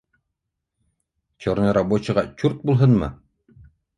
Черный 1.45 1.75
рабочийға 1.79 2.23
чурт 2.39 2.65
булһынмы? 2.71 3.13